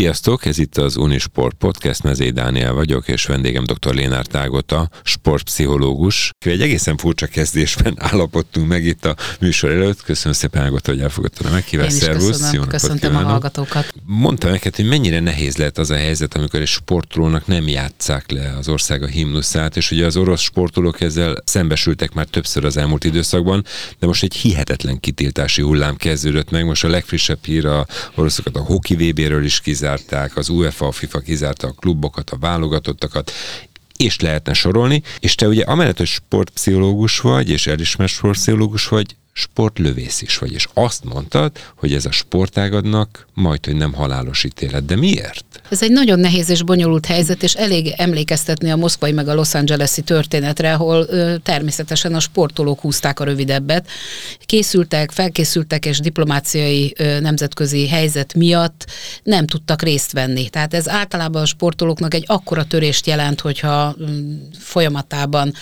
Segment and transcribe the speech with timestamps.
[0.00, 3.94] Sziasztok, ez itt az Unisport Podcast, Mezé Dániel vagyok, és vendégem dr.
[3.94, 6.30] Lénár Tágota, sportpszichológus.
[6.38, 10.02] Egy egészen furcsa kezdésben állapodtunk meg itt a műsor előtt.
[10.02, 11.90] Köszönöm szépen, Ágota, hogy elfogadtad a meghívást.
[11.90, 13.92] Szervusz, köszönöm, köszöntöm a hallgatókat.
[14.04, 18.54] Mondta neked, hogy mennyire nehéz lehet az a helyzet, amikor egy sportolónak nem játszák le
[18.58, 23.04] az ország a himnuszát, és ugye az orosz sportolók ezzel szembesültek már többször az elmúlt
[23.04, 23.64] időszakban,
[23.98, 26.64] de most egy hihetetlen kitiltási hullám kezdődött meg.
[26.64, 29.60] Most a legfrissebb hír a oroszokat a hoki VB-ről is
[29.96, 33.32] kizárták, az UEFA, a FIFA kizárta a klubokat, a válogatottakat,
[33.96, 40.22] és lehetne sorolni, és te ugye amellett, hogy sportpszichológus vagy, és elismert sportpszichológus vagy, sportlövész
[40.22, 44.84] is vagy, és azt mondtad, hogy ez a sportágadnak majd, hogy nem halálos ítélet.
[44.84, 45.49] De miért?
[45.70, 49.54] Ez egy nagyon nehéz és bonyolult helyzet, és elég emlékeztetni a moszkvai meg a Los
[49.54, 53.88] Angeles-i történetre, ahol ö, természetesen a sportolók húzták a rövidebbet.
[54.44, 58.86] Készültek, felkészültek, és diplomáciai ö, nemzetközi helyzet miatt
[59.22, 60.48] nem tudtak részt venni.
[60.48, 64.04] Tehát ez általában a sportolóknak egy akkora törést jelent, hogyha ö,
[64.58, 65.52] folyamatában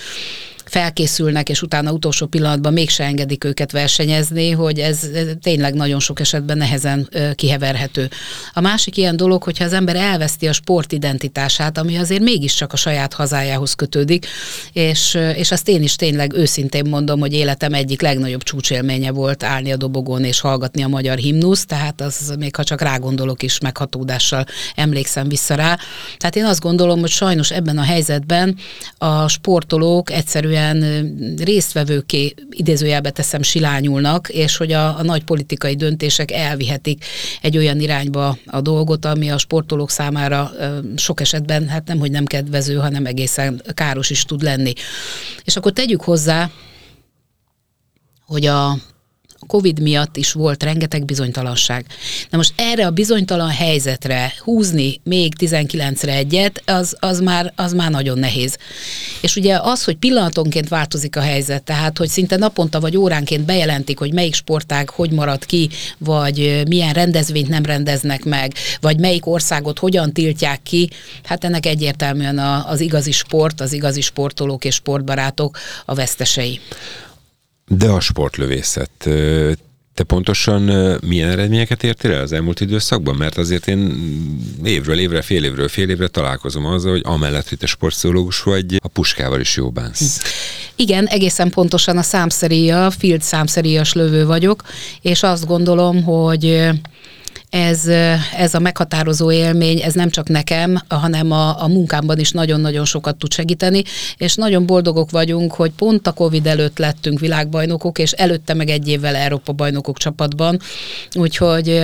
[0.69, 5.09] felkészülnek, és utána utolsó pillanatban mégse engedik őket versenyezni, hogy ez
[5.43, 8.11] tényleg nagyon sok esetben nehezen kiheverhető.
[8.53, 13.13] A másik ilyen dolog, hogyha az ember elveszti a sportidentitását, ami azért mégiscsak a saját
[13.13, 14.27] hazájához kötődik,
[14.73, 19.73] és, és azt én is tényleg őszintén mondom, hogy életem egyik legnagyobb csúcsélménye volt állni
[19.73, 24.45] a dobogón és hallgatni a magyar himnusz, tehát az még ha csak rágondolok is meghatódással
[24.75, 25.79] emlékszem vissza rá.
[26.17, 28.57] Tehát én azt gondolom, hogy sajnos ebben a helyzetben
[28.99, 36.31] a sportolók egyszerűen egyszerűen résztvevőké idézőjelbe teszem silányulnak, és hogy a, a nagy politikai döntések
[36.31, 37.05] elvihetik
[37.43, 40.51] egy olyan irányba a dolgot, ami a sportolók számára
[40.97, 44.73] sok esetben hát nem, hogy nem kedvező, hanem egészen káros is tud lenni.
[45.45, 46.51] És akkor tegyük hozzá,
[48.27, 48.79] hogy a
[49.49, 51.85] Covid miatt is volt rengeteg bizonytalanság.
[52.31, 57.91] Na most erre a bizonytalan helyzetre húzni még 19-re egyet, az, az, már, az már
[57.91, 58.57] nagyon nehéz.
[59.21, 63.99] És ugye az, hogy pillanatonként változik a helyzet, tehát hogy szinte naponta vagy óránként bejelentik,
[63.99, 65.69] hogy melyik sportág hogy marad ki,
[65.99, 70.91] vagy milyen rendezvényt nem rendeznek meg, vagy melyik országot hogyan tiltják ki,
[71.25, 76.61] hát ennek egyértelműen az igazi sport, az igazi sportolók és sportbarátok a vesztesei.
[77.69, 78.91] De a sportlövészet,
[79.95, 80.63] te pontosan
[81.07, 83.15] milyen eredményeket értél el az elmúlt időszakban?
[83.15, 83.95] Mert azért én
[84.65, 88.89] évről évre, fél évről fél évre találkozom azzal, hogy amellett, hogy te sportszológus vagy, a
[88.89, 90.21] puskával is jó bánsz.
[90.77, 94.63] Igen, egészen pontosan a számszeríja, field számszeríjas lövő vagyok,
[95.01, 96.71] és azt gondolom, hogy
[97.51, 97.87] ez,
[98.37, 103.17] ez a meghatározó élmény, ez nem csak nekem, hanem a, a munkámban is nagyon-nagyon sokat
[103.17, 103.83] tud segíteni,
[104.17, 108.89] és nagyon boldogok vagyunk, hogy pont a Covid előtt lettünk világbajnokok, és előtte meg egy
[108.89, 110.59] évvel Európa bajnokok csapatban,
[111.15, 111.81] úgyhogy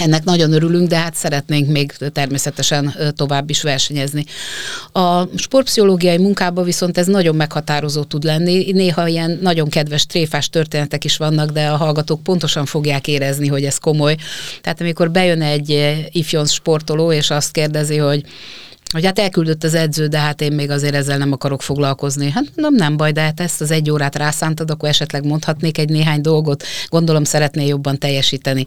[0.00, 4.24] ennek nagyon örülünk, de hát szeretnénk még természetesen tovább is versenyezni.
[4.92, 8.72] A sportpszichológiai munkában viszont ez nagyon meghatározó tud lenni.
[8.72, 13.64] Néha ilyen nagyon kedves tréfás történetek is vannak, de a hallgatók pontosan fogják érezni, hogy
[13.64, 14.16] ez komoly.
[14.60, 18.24] Tehát amikor bejön egy ifjonz sportoló, és azt kérdezi, hogy
[18.94, 22.30] hogy hát elküldött az edző, de hát én még azért ezzel nem akarok foglalkozni.
[22.30, 25.88] Hát nem, nem baj, de hát ezt az egy órát rászántad, akkor esetleg mondhatnék egy
[25.88, 28.64] néhány dolgot, gondolom szeretné jobban teljesíteni.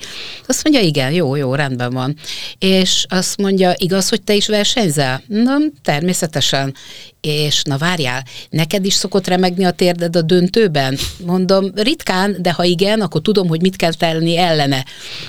[0.48, 2.16] Azt mondja, igen, jó, jó, rendben van.
[2.60, 5.22] És azt mondja, igaz, hogy te is versenyzel?
[5.28, 6.74] Na, természetesen.
[7.22, 10.98] És na várjál, neked is szokott remegni a térded a döntőben?
[11.26, 14.86] Mondom, ritkán, de ha igen, akkor tudom, hogy mit kell tenni ellene.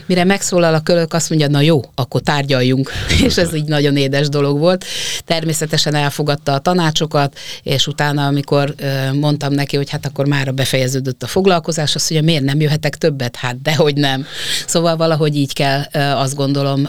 [0.07, 2.93] Mire megszólal a kölök, azt mondja, na jó, akkor tárgyaljunk.
[3.27, 4.85] És ez így nagyon édes dolog volt.
[5.25, 8.75] Természetesen elfogadta a tanácsokat, és utána, amikor
[9.13, 13.37] mondtam neki, hogy hát akkor már befejeződött a foglalkozás, azt mondja, miért nem jöhetek többet?
[13.37, 14.27] Hát dehogy nem.
[14.67, 16.89] Szóval valahogy így kell azt gondolom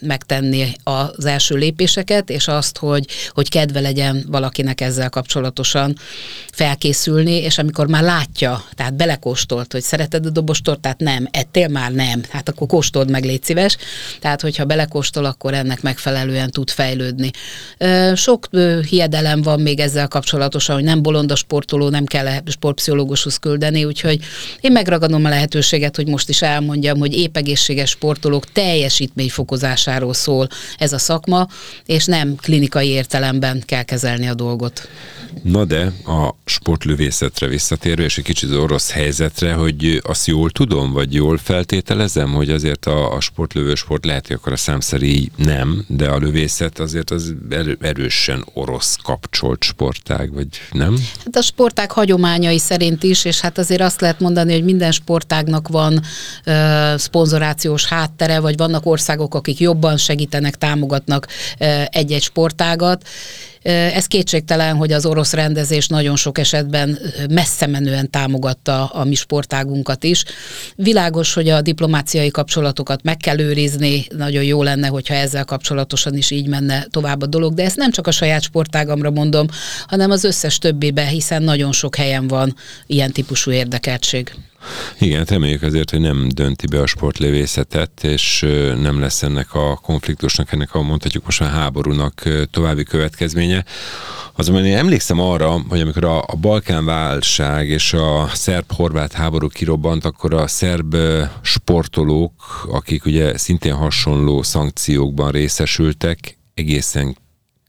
[0.00, 5.96] megtenni az első lépéseket, és azt, hogy, hogy kedve legyen valakinek ezzel kapcsolatosan
[6.52, 11.92] felkészülni, és amikor már látja, tehát belekóstolt, hogy szereted a dobostort, tehát nem, ettél már?
[11.92, 13.76] Nem, hát akkor kóstold meg, légy szíves.
[14.20, 17.30] Tehát, hogyha belekóstol, akkor ennek megfelelően tud fejlődni.
[18.14, 18.48] Sok
[18.88, 24.18] hiedelem van még ezzel kapcsolatosan, hogy nem bolond a sportoló, nem kell sportpszichológushoz küldeni, úgyhogy
[24.60, 30.48] én megragadom a lehetőséget, hogy most is elmondjam, hogy épp egészséges sportolók teljesítmény fokozásáról szól
[30.78, 31.46] ez a szakma,
[31.86, 34.88] és nem klinikai értelemben kell kezelni kezelni a dolgot.
[35.42, 40.92] Na de a sportlövészetre visszatérve, és egy kicsit az orosz helyzetre, hogy azt jól tudom,
[40.92, 45.84] vagy jól feltételezem, hogy azért a, a sportlövő sport lehet, hogy akkor a számszeri nem,
[45.88, 47.34] de a lövészet azért az
[47.80, 50.96] erősen orosz kapcsolt sportág, vagy nem?
[51.24, 55.68] Hát a sportág hagyományai szerint is, és hát azért azt lehet mondani, hogy minden sportágnak
[55.68, 56.02] van
[56.44, 61.26] ö, szponzorációs háttere, vagy vannak országok, akik jobban segítenek, támogatnak
[61.58, 63.08] ö, egy-egy sportágat.
[63.62, 66.98] Ez kétségtelen, hogy az orosz rendezés nagyon sok esetben
[67.30, 70.24] messze menően támogatta a mi sportágunkat is.
[70.76, 76.30] Világos, hogy a diplomáciai kapcsolatokat meg kell őrizni, nagyon jó lenne, hogyha ezzel kapcsolatosan is
[76.30, 79.46] így menne tovább a dolog, de ezt nem csak a saját sportágamra mondom,
[79.86, 82.54] hanem az összes többibe, hiszen nagyon sok helyen van
[82.86, 84.34] ilyen típusú érdekeltség.
[84.98, 88.46] Igen, hát reméljük azért, hogy nem dönti be a sportlövészetet, és
[88.80, 93.64] nem lesz ennek a konfliktusnak, ennek a mondhatjuk most a háborúnak további következménye.
[94.36, 100.04] Azonban én emlékszem arra, hogy amikor a, a Balkán válság és a szerb-horvát háború kirobbant,
[100.04, 100.96] akkor a szerb
[101.42, 107.16] sportolók, akik ugye szintén hasonló szankciókban részesültek, egészen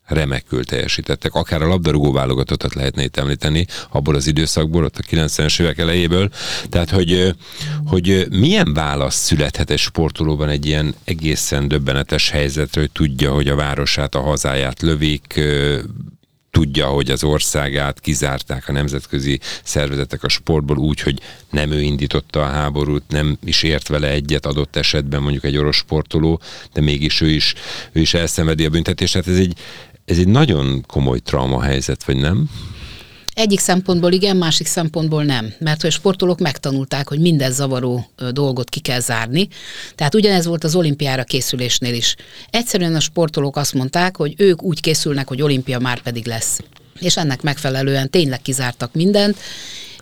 [0.05, 1.33] remekül teljesítettek.
[1.33, 6.29] Akár a labdarúgó válogatottat lehetne itt említeni, abból az időszakból, ott a 90-es évek elejéből.
[6.69, 7.35] Tehát, hogy,
[7.85, 13.55] hogy milyen válasz születhet egy sportolóban egy ilyen egészen döbbenetes helyzetre, hogy tudja, hogy a
[13.55, 15.39] városát, a hazáját lövik,
[16.53, 21.19] tudja, hogy az országát kizárták a nemzetközi szervezetek a sportból úgy, hogy
[21.49, 25.75] nem ő indította a háborút, nem is ért vele egyet adott esetben mondjuk egy orosz
[25.75, 26.41] sportoló,
[26.73, 27.53] de mégis ő is,
[27.91, 29.13] ő is elszenvedi a büntetést.
[29.13, 29.57] Tehát ez egy,
[30.05, 32.49] ez egy nagyon komoly trauma helyzet, vagy nem?
[33.33, 35.53] Egyik szempontból igen, másik szempontból nem.
[35.59, 39.47] Mert hogy a sportolók megtanulták, hogy minden zavaró dolgot ki kell zárni.
[39.95, 42.15] Tehát ugyanez volt az olimpiára készülésnél is.
[42.49, 46.59] Egyszerűen a sportolók azt mondták, hogy ők úgy készülnek, hogy olimpia már pedig lesz.
[46.99, 49.37] És ennek megfelelően tényleg kizártak mindent,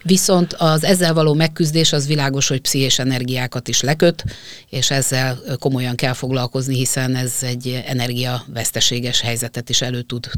[0.03, 4.23] Viszont az ezzel való megküzdés az világos, hogy pszichés energiákat is leköt,
[4.69, 10.29] és ezzel komolyan kell foglalkozni, hiszen ez egy energiaveszteséges helyzetet is elő tud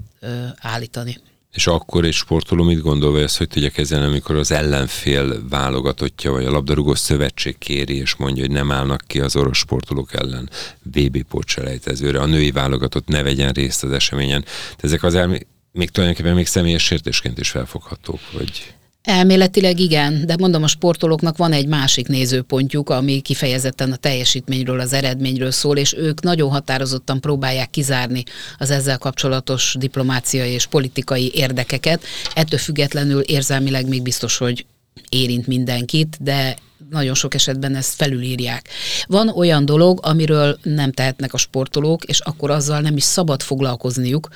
[0.58, 1.18] állítani.
[1.54, 6.46] És akkor egy sportoló mit gondol, ezt hogy tudja kezelni, amikor az ellenfél válogatottja, vagy
[6.46, 10.50] a labdarúgó szövetség kéri, és mondja, hogy nem állnak ki az orosz sportolók ellen
[10.84, 14.42] VB pótselejtezőre, a női válogatott ne vegyen részt az eseményen.
[14.42, 15.40] De ezek az elmi,
[15.72, 18.74] még tulajdonképpen még személyes sértésként is felfoghatók, vagy...
[19.04, 24.94] Elméletileg igen, de mondom, a sportolóknak van egy másik nézőpontjuk, ami kifejezetten a teljesítményről, az
[24.94, 28.24] eredményről szól, és ők nagyon határozottan próbálják kizárni
[28.58, 32.04] az ezzel kapcsolatos diplomáciai és politikai érdekeket.
[32.34, 34.66] Ettől függetlenül érzelmileg még biztos, hogy
[35.10, 36.56] érint mindenkit, de
[36.90, 38.70] nagyon sok esetben ezt felülírják.
[39.06, 44.28] Van olyan dolog, amiről nem tehetnek a sportolók, és akkor azzal nem is szabad foglalkozniuk,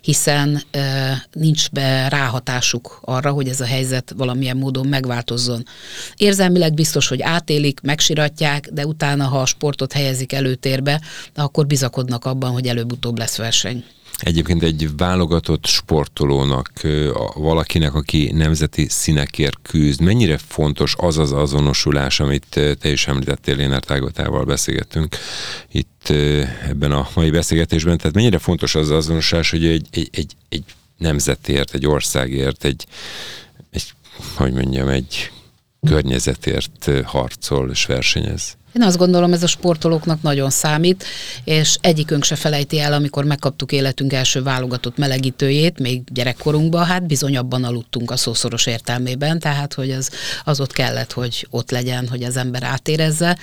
[0.00, 5.62] hiszen e, nincs be ráhatásuk arra, hogy ez a helyzet valamilyen módon megváltozzon.
[6.16, 11.00] Érzelmileg biztos, hogy átélik, megsiratják, de utána, ha a sportot helyezik előtérbe,
[11.34, 13.84] akkor bizakodnak abban, hogy előbb-utóbb lesz verseny.
[14.18, 16.70] Egyébként egy válogatott sportolónak,
[17.34, 23.82] valakinek, aki nemzeti színekért küzd, mennyire fontos az az azonosulás, amit te is említettél, Lénár
[23.82, 25.16] Tágotával beszélgettünk
[25.70, 26.08] itt
[26.68, 30.64] ebben a mai beszélgetésben, tehát mennyire fontos az azonosulás, hogy egy, egy, egy, egy
[30.98, 32.86] nemzetért, egy országért, egy,
[33.70, 33.92] egy,
[34.34, 35.30] hogy mondjam, egy
[35.86, 38.56] környezetért harcol és versenyez?
[38.74, 41.04] Én azt gondolom, ez a sportolóknak nagyon számít,
[41.44, 47.36] és egyikünk se felejti el, amikor megkaptuk életünk első válogatott melegítőjét, még gyerekkorunkban, hát bizony
[47.36, 50.10] abban aludtunk a szószoros értelmében, tehát hogy az,
[50.44, 53.38] az ott kellett, hogy ott legyen, hogy az ember átérezze.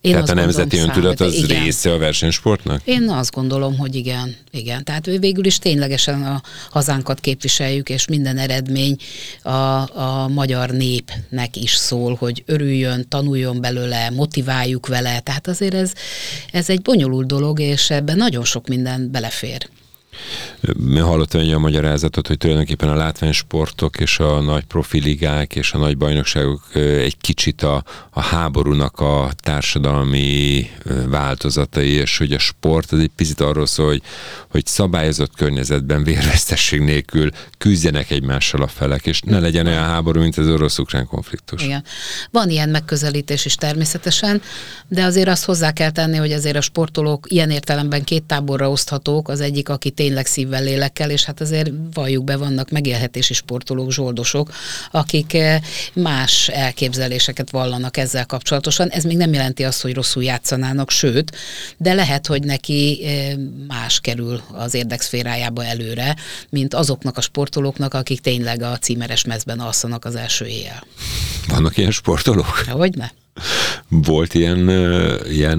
[0.00, 1.62] Én tehát a nemzeti öntudat az igen.
[1.62, 2.80] része a versenysportnak?
[2.84, 4.36] Én azt gondolom, hogy igen.
[4.50, 4.84] igen.
[4.84, 8.96] Tehát végül is ténylegesen a hazánkat képviseljük, és minden eredmény
[9.42, 9.50] a,
[10.00, 15.20] a magyar népnek is szól, hogy örüljön, tanuljon belőle, motiváljon, csináljuk vele.
[15.20, 15.92] Tehát azért ez,
[16.52, 19.68] ez egy bonyolult dolog, és ebben nagyon sok minden belefér.
[20.78, 25.78] Mi hallottam egy a magyarázatot, hogy tulajdonképpen a látványsportok és a nagy profiligák és a
[25.78, 30.70] nagy bajnokságok egy kicsit a, a háborúnak a társadalmi
[31.08, 34.02] változatai, és hogy a sport az egy picit arról szól, hogy,
[34.50, 40.36] hogy szabályozott környezetben vérvesztesség nélkül küzdjenek egymással a felek, és ne legyen olyan háború, mint
[40.36, 41.62] az orosz-ukrán konfliktus.
[41.62, 41.84] Igen.
[42.30, 44.42] Van ilyen megközelítés is természetesen,
[44.88, 49.28] de azért azt hozzá kell tenni, hogy azért a sportolók ilyen értelemben két táborra oszthatók,
[49.28, 54.50] az egyik, aki tényleg szívvel, lélekkel, és hát azért valljuk be, vannak megélhetési sportolók, zsoldosok,
[54.90, 55.36] akik
[55.92, 58.88] más elképzeléseket vallanak ezzel kapcsolatosan.
[58.88, 61.36] Ez még nem jelenti azt, hogy rosszul játszanának, sőt,
[61.76, 63.06] de lehet, hogy neki
[63.68, 66.16] más kerül az érdekszférájába előre,
[66.50, 70.86] mint azoknak a sportolóknak, akik tényleg a címeres mezben alszanak az első éjjel.
[71.48, 72.64] Vannak ilyen sportolók?
[72.68, 73.08] Hogy ne?
[73.88, 74.68] Volt ilyen,
[75.30, 75.58] ilyen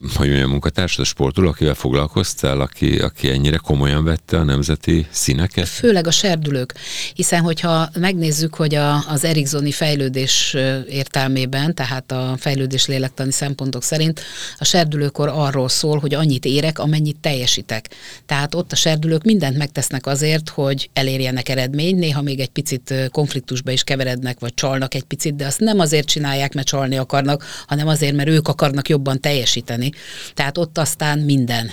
[0.00, 5.68] hogy mondjam, munkatársad, a sportoló, akivel foglalkoztál, aki, aki ennyire komolyan vette a nemzeti színeket?
[5.68, 6.74] Főleg a serdülők,
[7.14, 10.56] hiszen hogyha megnézzük, hogy a, az Erikzoni fejlődés
[10.88, 14.20] értelmében, tehát a fejlődés lélektani szempontok szerint
[14.58, 17.88] a serdülőkor arról szól, hogy annyit érek, amennyit teljesítek.
[18.26, 23.70] Tehát ott a serdülők mindent megtesznek azért, hogy elérjenek eredményt, néha még egy picit konfliktusba
[23.70, 27.88] is keverednek, vagy csalnak egy picit, de azt nem azért csinálják, mert csalni akarnak, hanem
[27.88, 30.34] azért, mert ők akarnak jobban teljesíteni csinálni.
[30.34, 31.70] Tehát ott aztán minden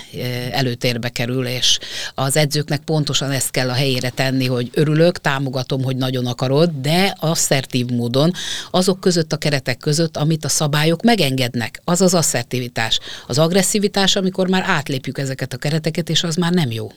[0.50, 1.78] előtérbe kerül, és
[2.14, 7.16] az edzőknek pontosan ezt kell a helyére tenni, hogy örülök, támogatom, hogy nagyon akarod, de
[7.20, 8.32] asszertív módon
[8.70, 11.80] azok között a keretek között, amit a szabályok megengednek.
[11.84, 12.98] Az az asszertivitás.
[13.26, 16.92] Az agresszivitás, amikor már átlépjük ezeket a kereteket, és az már nem jó.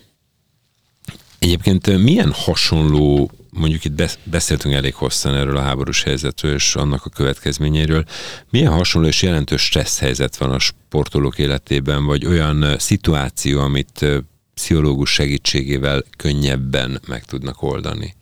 [1.39, 7.09] Egyébként milyen hasonló, mondjuk itt beszéltünk elég hosszan erről a háborús helyzetről és annak a
[7.09, 8.03] következményeiről,
[8.49, 14.05] milyen hasonló és jelentős stressz helyzet van a sportolók életében, vagy olyan szituáció, amit
[14.53, 18.15] pszichológus segítségével könnyebben meg tudnak oldani?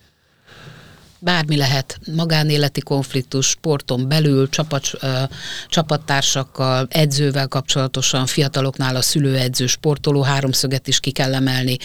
[1.25, 4.91] Bármi lehet, magánéleti konfliktus, sporton belül, csapat,
[5.67, 11.77] csapattársakkal, edzővel kapcsolatosan, fiataloknál a szülőedző, sportoló háromszöget is ki kell emelni,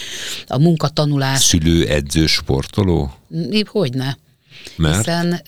[0.47, 1.45] a munkatanulás.
[1.45, 3.15] Szülőedző, sportoló?
[3.67, 4.19] Hogyne.
[4.77, 4.97] Mert?
[4.97, 5.41] Hiszen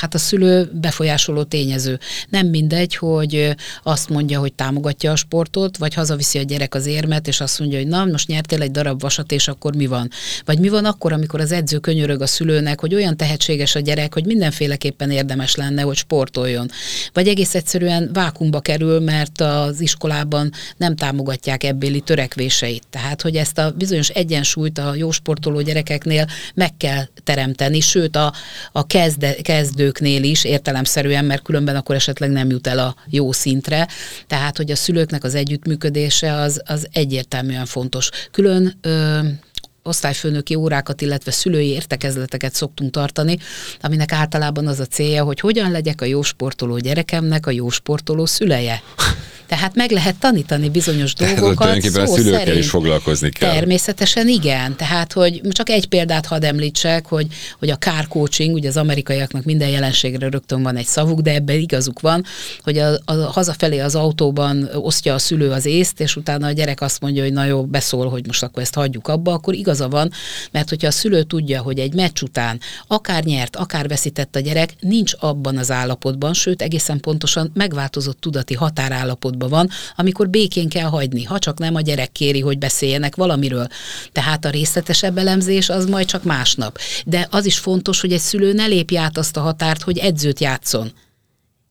[0.00, 1.98] hát a szülő befolyásoló tényező.
[2.28, 7.28] Nem mindegy, hogy azt mondja, hogy támogatja a sportot, vagy hazaviszi a gyerek az érmet,
[7.28, 10.10] és azt mondja, hogy na, most nyertél egy darab vasat, és akkor mi van?
[10.44, 14.14] Vagy mi van akkor, amikor az edző könyörög a szülőnek, hogy olyan tehetséges a gyerek,
[14.14, 16.70] hogy mindenféleképpen érdemes lenne, hogy sportoljon.
[17.12, 22.82] Vagy egész egyszerűen vákumba kerül, mert az iskolában nem támogatják ebbéli törekvéseit.
[22.90, 28.27] Tehát, hogy ezt a bizonyos egyensúlyt a jó sportoló gyerekeknél meg kell teremteni, sőt a,
[28.72, 33.88] a kezde, kezdőknél is értelemszerűen, mert különben akkor esetleg nem jut el a jó szintre.
[34.26, 38.08] Tehát, hogy a szülőknek az együttműködése az, az egyértelműen fontos.
[38.30, 39.18] Külön ö,
[39.88, 43.38] osztályfőnöki órákat, illetve szülői értekezleteket szoktunk tartani,
[43.80, 48.26] aminek általában az a célja, hogy hogyan legyek a jó sportoló gyerekemnek a jó sportoló
[48.26, 48.82] szüleje.
[49.48, 51.56] Tehát meg lehet tanítani bizonyos Tehát dolgokat.
[51.56, 52.64] Tulajdonképpen szó a szülőkkel szerint.
[52.64, 53.52] is foglalkozni kell.
[53.52, 54.76] Természetesen igen.
[54.76, 57.26] Tehát, hogy csak egy példát hadd említsek, hogy,
[57.58, 61.58] hogy a car coaching, ugye az amerikaiaknak minden jelenségre rögtön van egy szavuk, de ebben
[61.58, 62.24] igazuk van,
[62.62, 66.80] hogy a, a hazafelé az autóban osztja a szülő az észt, és utána a gyerek
[66.80, 70.10] azt mondja, hogy na jó, beszól, hogy most akkor ezt hagyjuk abba, akkor igaza van,
[70.50, 74.74] mert hogyha a szülő tudja, hogy egy meccs után akár nyert, akár veszített a gyerek,
[74.80, 80.88] nincs abban az állapotban, sőt egészen pontosan megváltozott tudati határállapotban állapotban van, amikor békén kell
[80.88, 83.66] hagyni, ha csak nem a gyerek kéri, hogy beszéljenek valamiről.
[84.12, 86.78] Tehát a részletesebb elemzés az majd csak másnap.
[87.06, 90.40] De az is fontos, hogy egy szülő ne lépj át azt a határt, hogy edzőt
[90.40, 90.92] játszon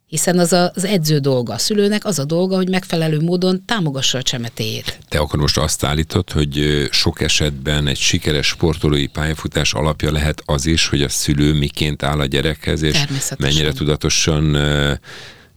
[0.07, 1.53] hiszen az a, az edző dolga.
[1.53, 4.99] A szülőnek az a dolga, hogy megfelelő módon támogassa a csemetéjét.
[5.09, 10.65] Te akkor most azt állítod, hogy sok esetben egy sikeres sportolói pályafutás alapja lehet az
[10.65, 13.03] is, hogy a szülő miként áll a gyerekhez, és
[13.37, 14.57] mennyire tudatosan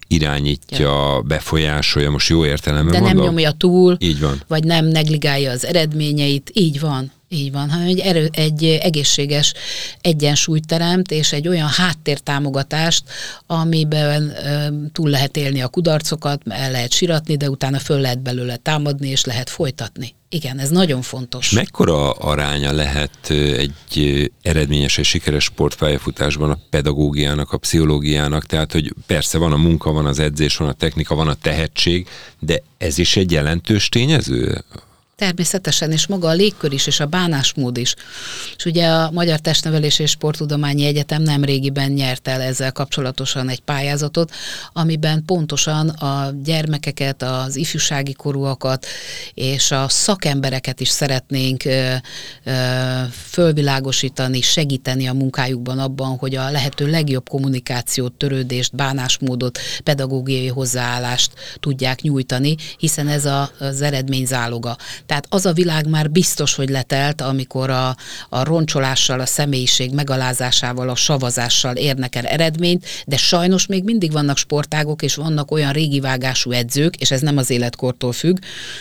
[0.09, 1.23] irányítja, ja.
[1.27, 3.17] befolyásolja, most jó értelemben De mondom.
[3.17, 4.43] nem nyomja túl, így van.
[4.49, 7.13] vagy nem negligálja az eredményeit, így van.
[7.33, 9.55] Így van, hanem egy, erő, egy egészséges
[10.01, 13.03] egyensúlyt teremt, és egy olyan háttértámogatást,
[13.47, 18.57] amiben ö, túl lehet élni a kudarcokat, el lehet siratni, de utána föl lehet belőle
[18.57, 20.15] támadni, és lehet folytatni.
[20.29, 21.51] Igen, ez nagyon fontos.
[21.51, 28.47] Mekkora aránya lehet egy eredményes és sikeres sportpályafutásban a pedagógiának, a pszichológiának?
[28.47, 32.09] Tehát, hogy persze van a munka, van az edzés, van a technika, van a tehetség,
[32.39, 34.65] de ez is egy jelentős tényező
[35.21, 37.95] Természetesen, és maga a légkör is, és a bánásmód is.
[38.57, 43.61] És ugye a Magyar Testnevelés és Sporttudományi Egyetem nem régiben nyert el ezzel kapcsolatosan egy
[43.61, 44.33] pályázatot,
[44.73, 48.87] amiben pontosan a gyermekeket, az ifjúsági korúakat
[49.35, 51.95] és a szakembereket is szeretnénk ö,
[52.45, 52.53] ö,
[53.13, 62.01] fölvilágosítani, segíteni a munkájukban abban, hogy a lehető legjobb kommunikációt, törődést, bánásmódot, pedagógiai hozzáállást tudják
[62.01, 64.77] nyújtani, hiszen ez a, az eredmény záloga.
[65.11, 67.97] Tehát az a világ már biztos, hogy letelt, amikor a,
[68.29, 74.37] a roncsolással, a személyiség megalázásával, a savazással érnek el eredményt, de sajnos még mindig vannak
[74.37, 78.39] sportágok, és vannak olyan régi vágású edzők, és ez nem az életkortól függ,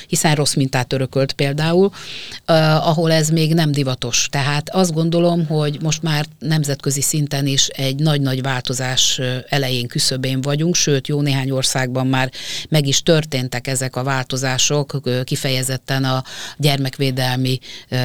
[0.08, 4.28] hiszen rossz mintát örökölt például, uh, ahol ez még nem divatos.
[4.32, 10.76] Tehát azt gondolom, hogy most már nemzetközi szinten is egy nagy-nagy változás elején küszöbén vagyunk,
[10.76, 12.32] sőt, jó néhány országban már
[12.70, 16.18] meg is történtek ezek a változások, kifejezetten a
[16.58, 17.60] gyermekvédelmi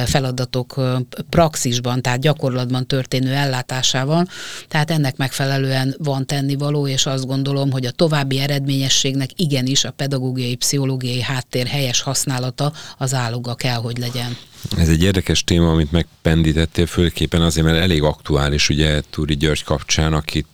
[0.05, 0.81] feladatok
[1.29, 4.27] praxisban, tehát gyakorlatban történő ellátásával.
[4.67, 10.55] Tehát ennek megfelelően van tennivaló, és azt gondolom, hogy a további eredményességnek igenis a pedagógiai,
[10.55, 14.37] pszichológiai háttér helyes használata az áloga kell, hogy legyen.
[14.77, 20.13] Ez egy érdekes téma, amit megpendítettél főképpen azért, mert elég aktuális, ugye Túri György kapcsán,
[20.13, 20.47] akit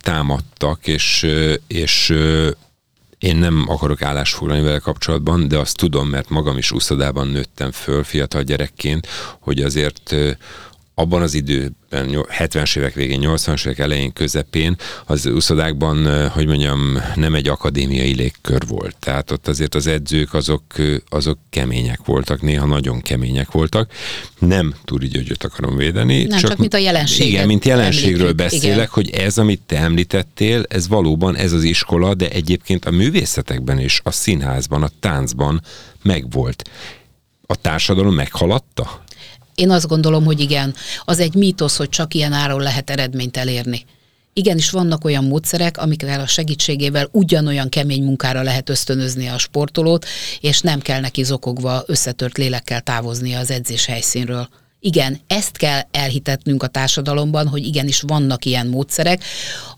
[0.00, 1.26] támadtak, és,
[1.66, 2.14] és
[3.18, 8.04] én nem akarok állásfoglalni vele kapcsolatban, de azt tudom, mert magam is úszodában nőttem föl
[8.04, 9.06] fiatal gyerekként,
[9.40, 10.14] hogy azért
[10.94, 17.34] abban az időben, 70-es évek végén, 80-as évek elején, közepén az úszodákban, hogy mondjam, nem
[17.34, 18.96] egy akadémiai légkör volt.
[18.98, 20.62] Tehát ott azért az edzők azok,
[21.08, 23.92] azok kemények voltak, néha nagyon kemények voltak.
[24.38, 26.24] Nem Túri Györgyöt akarom védeni.
[26.24, 27.26] Nem, csak, csak mint a jelenség.
[27.26, 28.88] Igen, mint jelenségről említjük, beszélek, igen.
[28.90, 34.00] hogy ez, amit te említettél, ez valóban ez az iskola, de egyébként a művészetekben is,
[34.04, 35.62] a színházban, a táncban
[36.02, 36.70] megvolt.
[37.46, 39.03] A társadalom meghaladta?
[39.54, 40.74] Én azt gondolom, hogy igen.
[41.04, 43.84] Az egy mítosz, hogy csak ilyen áron lehet eredményt elérni.
[44.32, 50.06] Igenis vannak olyan módszerek, amikkel a segítségével ugyanolyan kemény munkára lehet ösztönözni a sportolót,
[50.40, 54.48] és nem kell neki zokogva összetört lélekkel távozni az edzés helyszínről.
[54.86, 59.24] Igen, ezt kell elhitetnünk a társadalomban, hogy igenis vannak ilyen módszerek.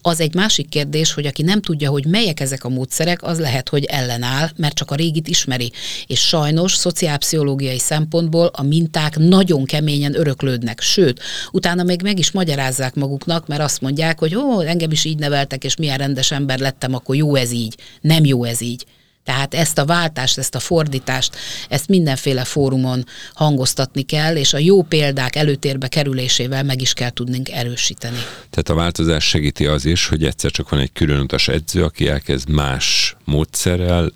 [0.03, 3.69] Az egy másik kérdés, hogy aki nem tudja, hogy melyek ezek a módszerek, az lehet,
[3.69, 5.73] hogy ellenáll, mert csak a régit ismeri.
[6.07, 10.81] És sajnos szociálpszichológiai szempontból a minták nagyon keményen öröklődnek.
[10.81, 11.23] Sőt,
[11.53, 15.65] utána még meg is magyarázzák maguknak, mert azt mondják, hogy ó, engem is így neveltek,
[15.65, 17.77] és milyen rendes ember lettem, akkor jó ez így.
[18.01, 18.85] Nem jó ez így.
[19.27, 21.37] Tehát ezt a váltást, ezt a fordítást,
[21.69, 23.05] ezt mindenféle fórumon
[23.35, 28.19] hangoztatni kell, és a jó példák előtérbe kerülésével meg is kell tudnunk erősíteni.
[28.51, 32.49] Tehát a változás segíti az is, hogy egyszer csak van egy különutas edző, aki elkezd
[32.49, 34.13] más módszerrel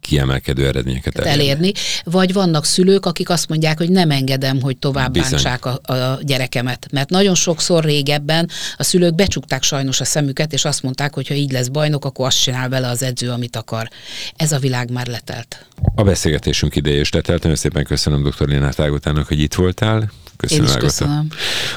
[0.00, 1.40] kiemelkedő eredményeket elérni.
[1.40, 1.72] elérni.
[2.04, 5.30] Vagy vannak szülők, akik azt mondják, hogy nem engedem, hogy tovább Bizony.
[5.30, 6.86] bántsák a, a gyerekemet.
[6.92, 11.34] Mert nagyon sokszor régebben a szülők becsukták sajnos a szemüket, és azt mondták, hogy ha
[11.34, 13.88] így lesz bajnok, akkor azt csinál vele az edző, amit akar.
[14.36, 15.64] Ez a világ már letelt.
[15.94, 17.42] A beszélgetésünk ideje is letelt.
[17.42, 18.48] Nagyon szépen köszönöm dr.
[18.48, 20.10] Lénát Ágotának, hogy itt voltál.
[20.36, 21.26] Köszönöm, Én is köszönöm.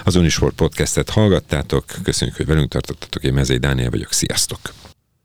[0.03, 1.85] Az Unisport podcastet hallgattátok.
[2.03, 3.23] Köszönjük, hogy velünk tartottatok.
[3.23, 4.11] Én Mezei Dániel vagyok.
[4.13, 4.82] Sziasztok!